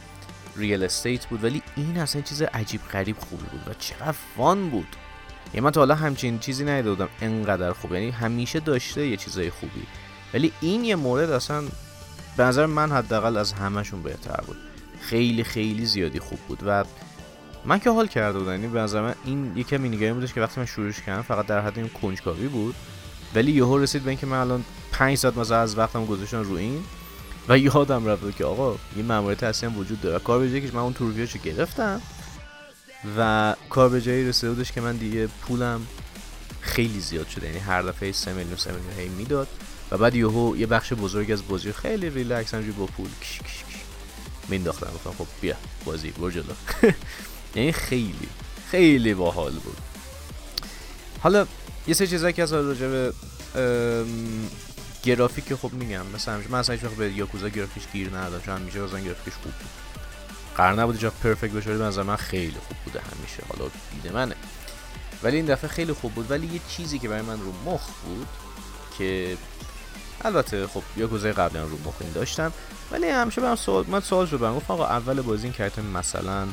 [0.56, 1.44] real estate بود.
[1.44, 4.96] ولی این اصلا چیز عجیب غریب خوبی بود و چقدر fun بود.
[5.54, 7.92] یعنی من تا حالا همچین چیزی ندیده بودم انقدر خوب.
[7.92, 9.86] یعنی همیشه داشته یه چیزای خوبی.
[10.34, 11.62] ولی این یه مورد اصلا
[12.36, 14.56] به نظر من حداقل از همشون بهتر بود.
[15.00, 16.84] خیلی خیلی زیادی خوب بود و
[17.64, 18.50] من که حال کرده بودم.
[18.50, 21.78] یعنی به نظر این یکی مینی بودش که وقتی من شروعش کردم فقط در حد
[21.78, 22.74] این کنجکاوی بود.
[23.34, 26.84] ولی یهو رسید به اینکه من الان 5 ساعت مثلا از وقتم گذاشتم رو این
[27.48, 30.18] و یادم رفت که آقا یه ماموریت اصلی هم وجود داره.
[30.18, 32.00] کار به که من اون تروفیاشو گرفتم
[33.18, 35.86] و کار به جایی رسیده بودش که من دیگه پولم
[36.60, 37.46] خیلی زیاد شده.
[37.46, 39.48] یعنی هر دفعه 3 میلیون 3 میلیون هی می‌داد
[39.90, 43.08] و بعد یهو یه بخش بزرگ از بازی خیلی ریلکس همجوری با پول
[44.48, 44.90] مینداختم.
[44.94, 46.30] گفتم خب بیا بازی برو
[47.54, 48.28] یعنی خیلی
[48.70, 49.76] خیلی باحال بود.
[51.20, 51.46] حالا
[51.86, 53.12] یه سه چیزایی که از راجع به
[55.02, 56.06] گرافیک خب میگم.
[56.06, 58.40] مثلا من اصلا هیچ به یاکوزا گرافیکش گیر ندادم.
[58.46, 59.70] چون همیشه مثلا گرافیکش خوب بود.
[60.56, 63.42] قرار نبود جا پرفکت بشه نظر من خیلی خوب بوده همیشه.
[63.48, 63.70] حالا
[64.02, 64.34] دید منه.
[65.22, 66.30] ولی این دفعه خیلی خوب بود.
[66.30, 68.26] ولی یه چیزی که برای من رو مخ بود
[68.98, 69.36] که
[70.24, 72.52] البته خب یا گذای قبلا رو مخ داشتم.
[72.90, 74.56] ولی همیشه برام سوال من سوال شد برام.
[74.56, 76.48] گفت آقا اول بازی این کرکتر مثلا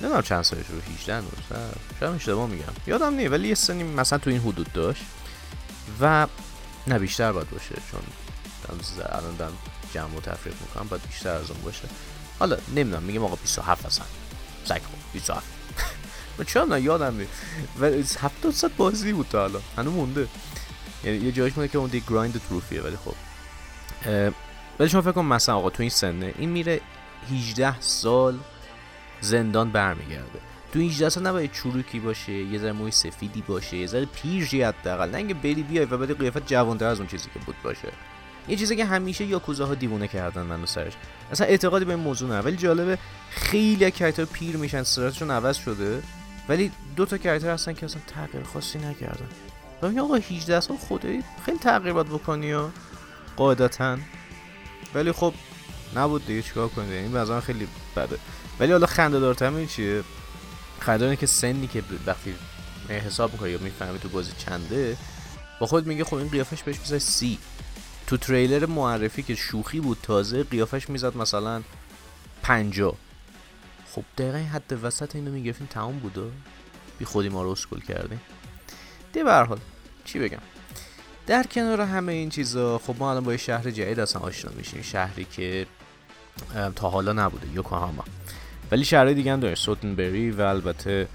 [0.00, 1.30] نمی‌دونم چند سالش رو 18 نوز
[2.00, 2.72] شاید اشتباه میگم.
[2.86, 5.02] یادم نیست ولی یه سنی مثلا تو این حدود داشت.
[6.00, 6.26] و
[6.86, 8.00] نه بیشتر باید باشه چون
[9.10, 9.52] الان دارم
[9.94, 11.88] جمع و تفریق می‌کنم باید بیشتر از اون باشه.
[12.38, 14.04] حالا نمی‌دونم میگم آقا 27 هستن.
[14.64, 15.46] سگ خوب 27
[16.38, 17.32] و چرا نه یادم نیست.
[17.80, 17.86] و
[18.20, 20.28] 70 ساعت بازی بود تا حالا هنو مونده.
[21.04, 23.14] یعنی یه جایش مونده که اون دی گرایند تروفیه ولی خب.
[24.78, 26.80] ولی شما فکر کن مثلا آقا تو این سنه این میره
[27.30, 28.38] 18 سال
[29.26, 30.40] زندان برمیگرده.
[30.72, 35.10] تو 18 سال نباید چروکی باشه یه ذره موی سفیدی باشه یه ذره پیرژی حداقل.
[35.10, 37.88] نه اینکه بری بیای و بعد قیافت جوانتر از اون چیزی که بود باشه.
[38.48, 40.92] یه چیزی که همیشه یاکوزاها دیوونه کردن منو سرش.
[41.32, 42.40] اصلا اعتقادی به این موضوع نه.
[42.40, 42.98] ولی جالبه
[43.30, 46.02] خیلی کرکتر پیر میشن صورتشون عوض شده.
[46.48, 49.28] ولی دو تا کرکتر هستن که اصلا تغییر خاصی نکردن.
[49.82, 52.70] و میگه آقا 18 سال خودی خیلی تغییر باید بکنی یا
[53.36, 53.96] قاعدتا.
[54.94, 55.34] ولی خب
[55.96, 58.18] نبود دیگه چیکار کنید این مثلا خیلی بده.
[58.60, 60.04] ولی حالا خنده دارتر چیه؟
[60.80, 62.34] خنده که سنی که وقتی
[62.88, 64.96] حساب می‌کنی یا می‌فهمی تو بازی چنده
[65.60, 67.38] با خود میگه خب این قیافش بهش می‌ذاره سی
[68.06, 71.62] تو تریلر معرفی که شوخی بود تازه قیافش می‌زد مثلا
[72.42, 72.94] پنجا.
[73.92, 76.30] خب دقیقا حد وسط اینو می‌گرفتیم تمام بوده
[76.98, 78.20] بی خودی ما رو اسکول کردیم.
[79.12, 79.58] دی حال
[80.04, 80.38] چی بگم؟
[81.26, 84.82] در کنار همه این چیزا خب ما الان با یه شهر جدید اصلا آشنا میشیم.
[84.82, 85.66] شهری که
[86.76, 88.04] تا حالا نبوده یوکوهاما.
[88.70, 91.08] ولی شهرهای دیگه هم داره سوتنبری و البته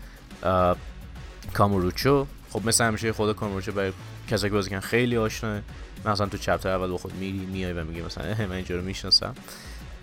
[1.54, 3.92] کاموروچو خب مثل همیشه خود کاموروچو برای
[4.28, 5.62] کسایی که بازی خیلی آشناه
[6.06, 9.36] مثلا تو چپتر اول با خود میری میای و میگی مثلا من اینجا رو می‌شناسم.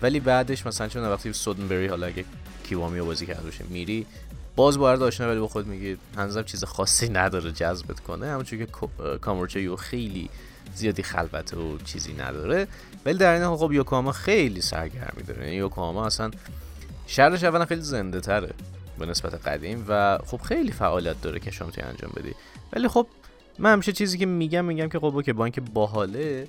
[0.01, 2.25] ولی بعدش مثلا چون وقتی سودنبری حالا اگه
[2.63, 4.05] کیوامی بازی کرده باشه میری
[4.55, 8.27] باز وارد آشنا ولی با خود میگی هنوزم چیز خاصی نداره جذبت کنه.
[8.27, 8.71] همونجوری که
[9.21, 10.29] کامورچه خیلی
[10.75, 12.67] زیادی خلوته و چیزی نداره.
[13.05, 15.43] ولی در این حال خب یوکوهاما خیلی سرگرمی داره.
[15.43, 16.31] یعنی یوکوهاما اصلا
[17.09, 18.53] شهرش اولا خیلی زنده تره
[18.99, 22.35] به نسبت قدیم و خب خیلی فعالیت داره که شما انجام بدی.
[22.73, 23.07] ولی خب
[23.59, 26.47] من همیشه چیزی که میگم میگم که خب که با اینکه باحاله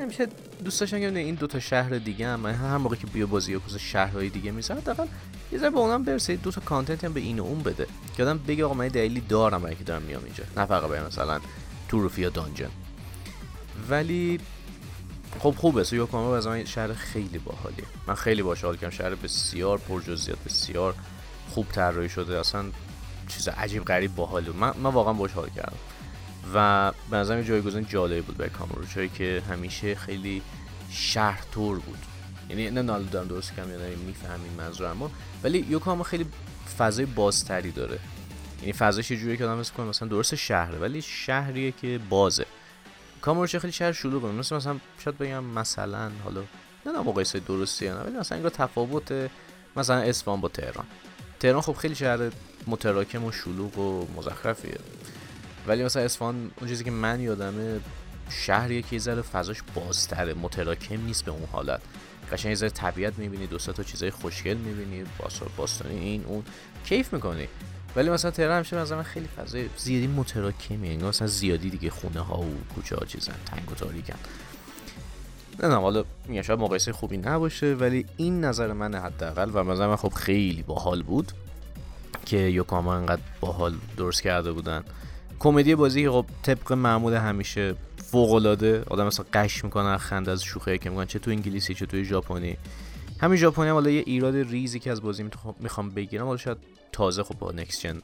[0.00, 0.26] همیشه
[0.64, 3.52] دوست داشتم که این دو تا شهر دیگه هم من هر موقع که بیا بازی
[3.52, 5.06] یاکوزا شهرهای دیگه میسن حداقل
[5.52, 8.22] یه ذره به اونم برسه دو تا کانتنت هم به این و اون بده که
[8.22, 10.44] آدم بگه آقا من دلیلی دارم برای اینکه دارم میام اینجا.
[10.56, 11.40] نه فقط برای مثلا
[11.88, 12.70] توروفیا دانجن.
[13.90, 14.40] ولی
[15.40, 17.84] خب خوبه سو یوکوهاما از شهر خیلی باحالیه.
[18.06, 18.90] من خیلی باحال کردم.
[18.90, 20.94] شهر بسیار پرجزئیات بسیار
[21.50, 22.38] خوب طراحی شده.
[22.38, 22.64] اصلا
[23.28, 25.76] چیز عجیب غریب باحال من من واقعا باحال حال کردم.
[26.54, 30.42] و به نظرم جایگزین جالبی بود برای کامورو که همیشه خیلی
[30.90, 31.98] شهر تور بود.
[32.50, 35.08] یعنی نه نالو دارم درست کم یعنی می‌فهمین منظورمو
[35.44, 36.26] ولی یوکوهاما خیلی
[36.78, 37.98] فضای بازتری داره.
[38.60, 42.46] یعنی فضاش یه جوری که آدم مثل مثلا درست شهره ولی شهریه که بازه.
[43.22, 44.32] کامورچه خیلی شهر شلوغه.
[44.32, 46.42] مثل مثلا شاید بگم مثلا حالا
[46.86, 49.30] نه مقایسه درستی نه ولی مثلا انگار تفاوت
[49.76, 50.84] مثلا اصفهان با تهران.
[51.40, 52.18] تهران خب خیلی شهر
[52.66, 54.78] متراکم و شلوغ و مزخرفیه.
[55.66, 57.80] ولی مثلا اصفهان اون چیزی که من یادمه
[58.30, 61.80] شهریه که یه ذره فضاش بازتره متراکم نیست به اون حالت.
[62.32, 65.04] قشنگ یه ذره طبیعت می‌بینی دو تا چیزای خوشگل می‌بینی
[65.56, 66.44] باستانی این اون.
[66.84, 67.48] کیف می‌کنی.
[67.96, 72.38] ولی مثلا تهران همیشه مثلا خیلی فضای زیادی متراکمی انگار مثلا زیادی دیگه خونه ها
[72.38, 74.18] و کوچه ها چیزن تنگ و تاریکن
[75.62, 79.88] نه نه حالا میگم شاید مقایسه خوبی نباشه ولی این نظر من حداقل و مثلا
[79.88, 81.32] من خب خیلی باحال بود
[82.26, 84.84] که یوکاما انقدر باحال درست کرده بودن.
[85.38, 90.42] کمدی بازی که خب طبق معمول همیشه فوق العاده آدم مثلا قش می‌کنن خنده از
[90.42, 92.56] شوخی که می‌کنن چه تو انگلیسی چه تو ژاپنی.
[93.22, 95.24] همین ژاپنی هم حالا یه ایراد ریزی که از بازی
[95.60, 96.56] می‌خوام بگیرم حالا شاید
[96.92, 98.02] تازه خب با نکس جن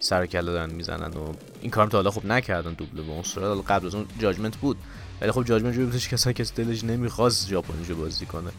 [0.00, 3.66] سر کله دارن می‌زنن و این کارم تا حالا خب نکردن دوبله به اون صورت.
[3.66, 4.76] قبل از اون جاجمنت بود
[5.20, 8.50] ولی خب Judgment جوری بودش که اصلا کسی دلش نمی‌خواست ژاپنی رو بازی کنه.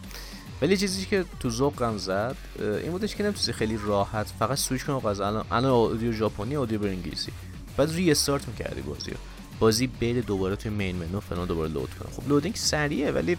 [0.61, 5.07] ولی چیزی که تو ذوقم زد این بودش که نمی‌تونی خیلی راحت فقط سویچ کنی
[5.07, 7.31] از الان الان audio ژاپنی audio به انگلیسی.
[7.77, 9.17] بعد restart می‌کردی بازی رو.
[9.59, 12.13] بازی بره دوباره توی main menu فلان دوباره load کنه.
[12.13, 13.37] خب loading سریعه ولی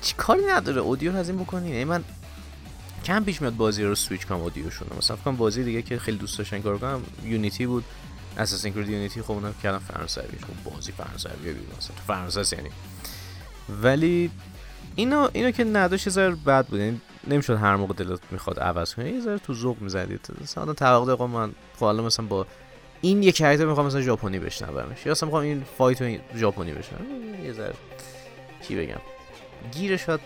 [0.00, 2.04] چی کاری نداره؟ audio رو از این بکنی یعنی من
[3.04, 6.18] کم پیش میاد بازی رو سویچ کنم audio شون مثلا فکر بازی دیگه که خیلی
[6.18, 7.84] دوست داشتن کار کنم Unity بود.
[8.38, 10.24] اساسین کرید یونیتی خب اونم کردم فرانسوی.
[10.24, 11.96] خب بازی فرانسوی بود مثلا.
[11.96, 12.70] تو فرانسه یعنی.
[13.82, 14.30] ولی
[14.94, 16.80] اینو اینو که نداشت یه بد بود.
[16.80, 19.10] یعنی نمی‌شد هر موقع دلت می‌خواد عوض کنی.
[19.10, 22.46] یه ذره تو ذوق می‌زدید مثلا دقیقا من خب حالا مثلا با
[23.00, 25.06] این یه کرکتر می‌خوام مثلا ژاپنی بشنومش.
[25.06, 27.44] یا مثلا می‌خوام این فایت ژاپنی بشنوم.
[27.44, 27.74] یه ذره
[28.68, 29.00] چی بگم؟
[29.72, 30.20] گیرش شاید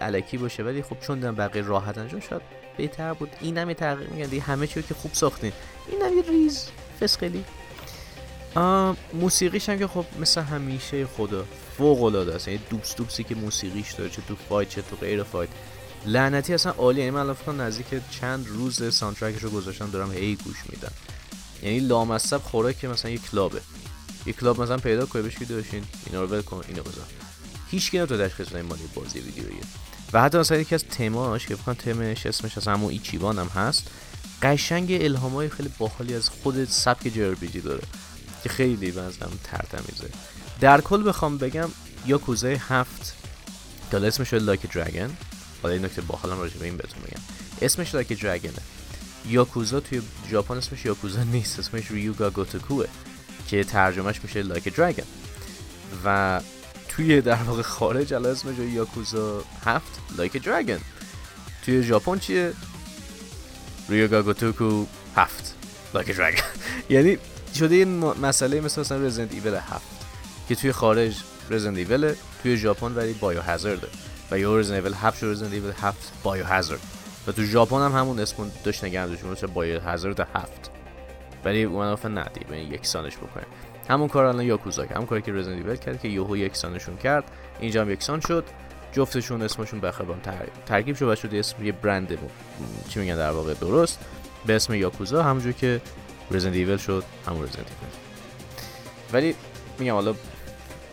[0.00, 2.42] علکی باشه ولی خب چون دیدم بقیه راحت انجام شاید
[2.76, 3.30] بهتر بود.
[3.40, 5.52] اینم یه تغییر میگن دیگه همه چی که خوب ساختین.
[5.88, 6.68] اینم یه ریز.
[7.00, 7.44] فسقلی
[9.12, 11.44] موسیقیش هم که خب مثل همیشه خدا
[11.78, 12.48] فوق العاده است.
[12.48, 15.48] یعنی دوبس دوبسی که موسیقیش داره چه تو fight چه تو غیر fight.
[16.06, 20.36] لعنتی اصلا عالی یعنی من الان نزدیک چند روز soundtrack ش رو گذاشتم دارم هی
[20.36, 20.92] گوش میدم.
[21.62, 23.60] یعنی لامصب خوراک که مثلا یه club ه.
[24.26, 27.04] یه club مثلا پیدا کنی بهش داشتین اینا رو ول کن اینو بذار.
[27.70, 29.60] هیچ کی تو تشخیص نمیده مال یه بازی ویدیویی
[30.12, 33.90] و حتی مثلا یکی از تماش که فکر تمش اسمش از همون ایچیبان هم هست
[34.42, 37.82] قشنگ الهامای خیلی باحالی از خود سبک JRPG داره
[38.42, 40.08] که خیلی بازم ترتمیزه
[40.60, 41.68] در کل بخوام بگم
[42.06, 43.14] یاکوزا هفت
[43.90, 45.10] که اسمش Like a Dragon
[45.62, 47.20] حالا این نکته باحالم راجع به این بهتون بگم.
[47.62, 48.52] اسمش Like a Dragon ه
[49.28, 52.86] یاکوزا توی ژاپن اسمش یاکوزا نیست اسمش Ryu ga Gotoku ه
[53.48, 55.04] که ترجمهش میشه Like a Dragon
[56.04, 56.40] و
[56.98, 60.78] توی در واقع خارج الان اسمش یاکوزا هفت Like a Dragon
[61.64, 62.52] توی ژاپن چیه؟
[63.88, 65.54] Ryu ga Gotoku هفت
[65.94, 66.42] Like a Dragon
[66.90, 67.18] یعنی
[67.54, 69.86] شده این مسئله مثل مثلا Resident Evil هفت
[70.48, 71.16] که توی خارج
[71.50, 73.88] Resident Evil توی ژاپن ولی Biohazard
[74.30, 76.80] و یا Resident Evil هفت شده Resident Evil هفت Biohazard
[77.26, 80.70] و تو ژاپن هم همون اسم داشت نگه داشت Biohazard هفت.
[81.44, 83.44] ولی اون نه دیگه یک سانش بکنه
[83.88, 87.24] همون کار الان یاکوزا همون کاری که رزیدنت ایول کرد که یوهو یکسانشون کرد.
[87.60, 88.44] اینجا هم یکسان شد.
[88.92, 90.20] جفتشون اسمشون بخبان
[90.66, 92.18] ترکیب شد و شد اسم یه برند
[92.88, 93.98] چی میگن در واقع درست.
[94.46, 95.80] به اسم یاکوزا همونجور که
[96.30, 97.92] رزیدنت ایول شد همون رزیدنت ایول
[99.12, 99.34] ولی
[99.78, 100.14] میگم حالا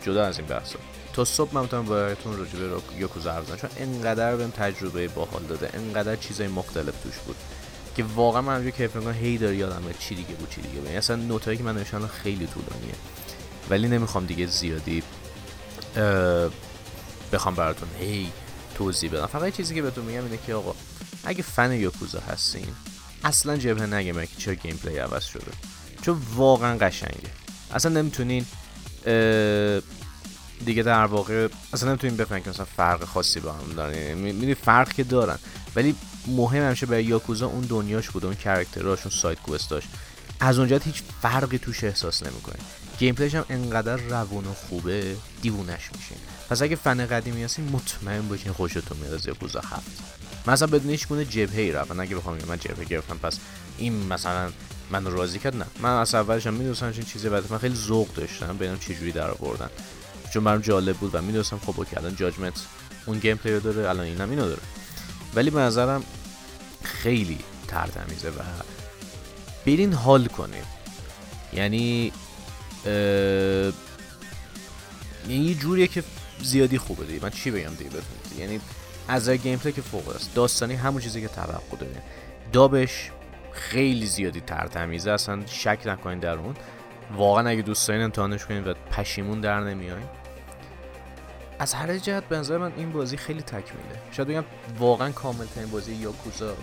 [0.02, 0.78] جدا از این بحثا.
[1.12, 5.70] تا صبح من می‌تونم براتون راجع به یاکوزا حرف چون انقدر بهم تجربه باحال داده
[5.74, 7.36] انقدر چیزای مختلف توش بود.
[7.96, 10.84] که واقعا من همینجوری کیف می‌کنم هی داری یادم چی دیگه بود چی دیگه بود.
[10.84, 12.94] یعنی اصلا نوتایی که من نشان خیلی طولانیه.
[13.70, 15.02] ولی نمی‌خوام دیگه زیادی
[17.32, 18.32] بخوام براتون هی
[18.74, 19.26] توضیح بدم.
[19.26, 20.74] فقط چیزی که بهتون میگم اینه که آقا
[21.24, 22.66] اگه فن یاکوزا هستین
[23.24, 25.52] اصلا جبهه نگه که چرا گیم پلی عوض شده.
[26.02, 27.30] چون واقعا قشنگه.
[27.74, 28.46] اصلا نمی‌تونین
[30.64, 34.26] دیگه در واقع اصلا نمی‌تونین بفهمین که مثلا فرق خاصی با هم دارن.
[34.26, 35.38] یعنی فرق که دارن.
[35.76, 35.94] ولی
[36.26, 39.88] مهم همیشه برای یاکوزا اون دنیاش بود اون character اشون side quest هاش.
[40.40, 42.60] از اونجا هیچ فرقی توش احساس نمی‌کنین
[42.98, 46.18] gameplay ش هم انقدر روون و خوبه دیوونش میشین
[46.50, 49.90] پس اگه فن قدیمی هستین مطمئن باشین خوشتون میاد یاکوزا هفت.
[50.46, 53.38] مثلا بدون هیچ گونه جبهه ای رفتن اگه بخوام من جبهه گرفتم پس
[53.78, 54.50] این مثلا
[54.90, 55.66] من راضی کرد نه.
[55.80, 59.12] من از اولش هم می‌دونستم این چیزی بعد من خیلی ذوق داشتم ببینم چه جوری
[59.12, 59.70] در آوردن.
[60.32, 62.54] چون برام جالب بود و می‌دونستم خب OK الان Judgment
[63.06, 64.62] اون gameplay رو داره الان اینم اینو داره.
[65.34, 66.02] ولی به نظرم
[66.86, 68.42] خیلی ترتمیزه و
[69.66, 70.66] برین حال کنید
[71.52, 72.12] یعنی
[75.28, 76.04] یعنی یه جوریه که
[76.42, 77.22] زیادی خوبه دیگه.
[77.22, 78.60] من چی بگم دیگه بهتون؟ یعنی
[79.08, 80.34] از gameplay که فوق است.
[80.34, 82.02] داستانی همون چیزی که توقع داره
[82.52, 83.10] dub ش
[83.52, 86.54] خیلی زیادی ترتمیزه اصلا شک نکنید در اون.
[87.16, 90.06] واقعا اگه دوست دارین امتحانش کنید و پشیمون در نمیاین
[91.58, 94.00] از هر جهت به نظر من این بازی خیلی تکمیله.
[94.12, 94.44] شاید بگم
[94.78, 96.54] واقعا کامل ترین بازی یاکوزا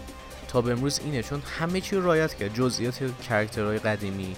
[0.47, 2.53] تا به امروز اینه چون همه چی رو right کرد.
[2.53, 4.35] جزئیات character های قدیمی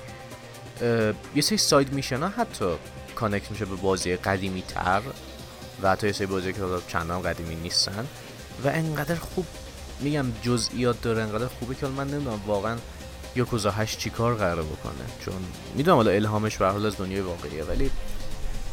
[1.35, 2.75] یه سری side mission ها حتی
[3.15, 5.01] connect میشه به بازی قدیمی تر
[5.81, 8.07] و حتی یه سری بازی که چندان قدیمی نیستن.
[8.63, 9.45] و انقدر خوب
[9.99, 12.77] میگم جزئیات داره انقدر خوبه که من نمی‌دونم واقعا
[13.35, 14.93] یاکوزا 8 چیکار قراره بکنه.
[15.25, 15.33] چون
[15.75, 17.91] می‌دونم حالا الهامش به حال از دنیای واقعیه ولی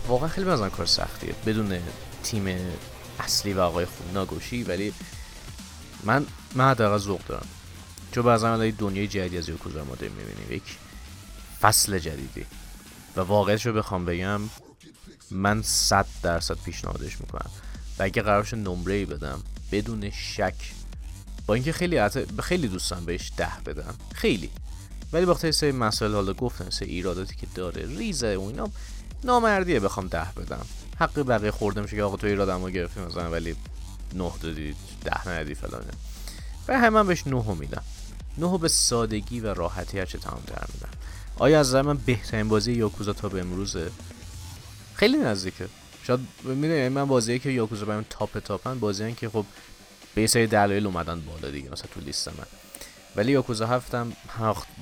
[0.08, 1.34] واقعا خیلی بازن کار سختیه.
[1.46, 1.78] بدون
[2.22, 2.58] تیم
[3.20, 4.92] اصلی و آقای خوب ناگوشی ولی
[6.04, 7.46] من من حداقل ذوق دارم.
[8.12, 10.52] چون بعضا دنیای جدیدی از یاکوزا ما داریم می‌بینیم.
[10.52, 10.62] یک
[11.60, 12.46] فصل جدیدی.
[13.16, 14.40] و واقعیتش رو بخوام بگم
[15.30, 17.50] من صد درصد پیشنهادش می‌کنم.
[17.98, 20.54] و اگه قرارش نمره ای بدم بدون شک
[21.46, 22.08] با اینکه خیلی
[22.42, 23.94] خیلی دوستان بهش ده بدم.
[24.14, 24.50] خیلی.
[25.12, 28.70] ولی وقتی سه مسائل حالا گفتم سه ایراداتی که داره ریزه و اینا
[29.24, 30.66] نامردیه بخوام ده بدم.
[30.98, 33.56] حق بقیه خورده میشه که آقا تو ایرادمو گرفتی مثلا ولی
[34.14, 35.92] نه دادی ده ندی فلانه.
[36.68, 37.82] و همه بهش نه میدم
[38.38, 40.88] نه به سادگی و راحتی هرچه تمام در میدم
[41.36, 43.90] آیا از من بهترین بازی یاکوزا تا به امروزه؟
[44.94, 45.68] خیلی نزدیکه.
[46.02, 49.44] شاید می‌دونی من بازیه که یاکوزا برام تاپ تاپن بازی که خب
[50.14, 52.46] به سری دلایل اومدن بالا دیگه مثلا تو لیست من.
[53.16, 54.12] ولی یاکوزا هفتم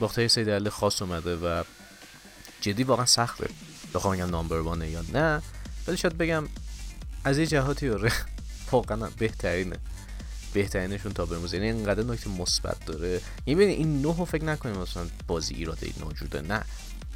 [0.01, 1.65] با سری دلیل خاص اومده و
[2.61, 3.49] جدی واقعا سخته.
[3.95, 5.43] بخوام بگم نامبر وانه یا نه
[5.87, 6.45] ولی شاید بگم
[7.25, 8.13] از یه جهاتی آره
[8.73, 9.77] واقعا بهترینه.
[10.53, 13.21] بهترینشون تا به امروز یعنی اینقدر نکته مثبت داره.
[13.47, 16.65] یعنی این نه فکر نکنیم مثلا بازی ایراده موجوده نه.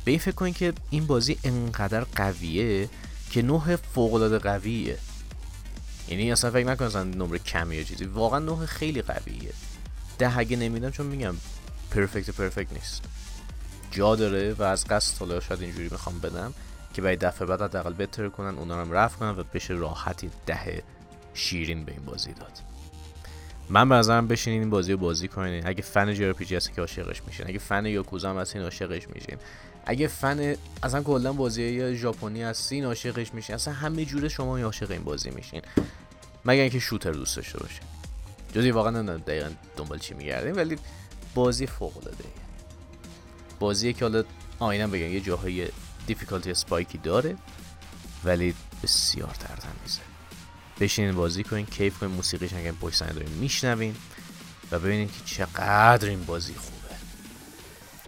[0.04, 2.88] به این فکر کنید که این بازی انقدر قویه
[3.30, 4.98] که نه فوق العاده قویه.
[6.08, 8.04] یعنی اصلا فکر نکنید مثلا نمره کمی یا چیزی.
[8.04, 9.52] واقعا نه خیلی قویه.
[10.18, 11.34] ده اگه نمیدم چون میگم
[11.90, 13.02] پرفکت پرفکت نیست.
[13.94, 16.54] جا داره و از قصد حالا شاید اینجوری می‌خوام بدم
[16.94, 20.82] که برای دفعه بعد حداقل بهتر کنن اونا رو رفت کنن و بشه راحتی ده
[21.34, 22.52] شیرین به این بازی داد.
[23.68, 25.66] من به نظرم بشینین این بازی رو بازی کنین.
[25.66, 27.46] اگه فن جی پی هستی که عاشقش میشین.
[27.48, 29.38] اگه فن یاکوزا هم هستین عاشقش میشین.
[29.86, 33.54] اگه فن اصلا کلا بازی ژاپنی هستین عاشقش میشین.
[33.54, 35.62] اصلا همه جوره شما عاشق این بازی میشین.
[36.44, 37.84] مگر اینکه شوتر دوست داشته باشین.
[38.54, 40.78] جزی واقعا نمی‌دونم دقیقا دنبال چی میگردیم ولی
[41.34, 42.24] بازی فوق العاده
[43.58, 44.24] بازی که حالا
[44.58, 45.68] آینم بگم یه جاهای
[46.06, 47.36] دیفیکالتی اسپایکی داره
[48.24, 50.00] ولی بسیار ترتمیزه
[50.80, 53.96] بشینین بازی کنین کیف کنین موسیقیش اگه پشت صحنه دارین میشنوین
[54.70, 56.94] و ببینین که چقدر این بازی خوبه.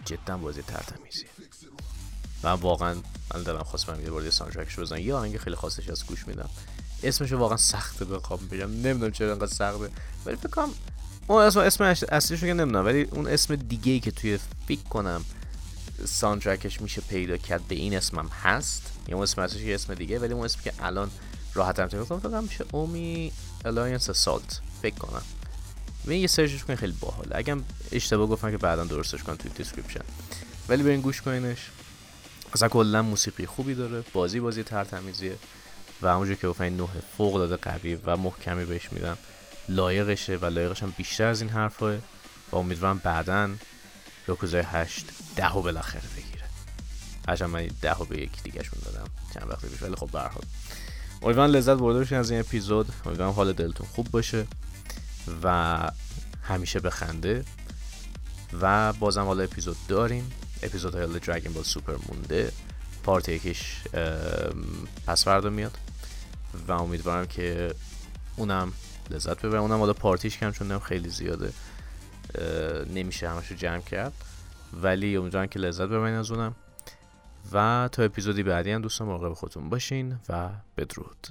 [0.05, 1.27] جدا بازی ترتمیزیه
[2.43, 2.95] من واقعا
[3.33, 4.99] من دلم خواست من یه بار soundtrack ش بزنم.
[4.99, 6.49] یه آهنگ خیلی خاصش از گوش میدم.
[7.03, 9.89] اسمش واقعا سخته بخوام بگم نمی‌دونم چرا انقدر سخته.
[10.25, 10.67] ولی فکر
[11.27, 15.25] اون اسم اسم اصلیش که نمی‌دونم ولی اون اسم دیگه ای که توی فکر کنم
[16.05, 18.91] soundtrack ش میشه پیدا کرد به این اسمم هست.
[19.07, 21.11] یا اون اسم یه اسم دیگه ولی اون اسم که الان
[21.53, 23.31] راحت هم فکر کنم میشه Omi
[23.65, 25.21] Alliance Assault فکر کنم.
[26.05, 27.35] و یه search ش کنین خیلی باحاله.
[27.35, 27.55] اگه
[27.91, 30.01] اشتباه گفتم که بعدا درستش کنم توی description
[30.69, 31.69] ولی برین گوش کنینش.
[32.53, 35.35] اصلا کلا موسیقی خوبی داره بازی بازی ترتمیزیه
[36.01, 36.87] و همونجور که گفتم نه
[37.17, 39.17] فوق العاده قوی و محکمی بهش میدم
[39.69, 42.01] لایقشه و لایقش هم بیشتر از این حرفه
[42.51, 43.49] و امیدوارم بعدا
[44.27, 46.43] یاکوزای هشت ده و بالاخره بگیره.
[47.27, 49.81] هرچند من ده و به یکی دیگهشون دادم چند وقت پیش.
[49.81, 50.19] ولی خب به
[51.21, 52.87] امیدوارم لذت برده باشین از این اپیزود.
[53.05, 54.47] امیدوارم حال دلتون خوب باشه
[55.43, 55.77] و
[56.43, 57.45] همیشه بخنده
[58.61, 60.31] و بازم حالا اپیزود داریم.
[60.63, 62.51] اپیزود های دراگون بال سوپر مونده.
[63.03, 63.81] پارت یکیش
[65.07, 65.77] پس فردا میاد.
[66.67, 67.75] و امیدوارم که
[68.35, 68.73] اونم
[69.09, 69.61] لذت ببرم.
[69.61, 71.53] اونم حالا پارتیش کم چون خیلی زیاده
[72.93, 74.13] نمیشه همشو جمع کرد.
[74.73, 76.55] ولی امیدوارم که لذت ببرین از اونم.
[77.51, 81.27] و تا اپیزودی بعدی هم دوستان مراقب خودتون باشین و بدرود.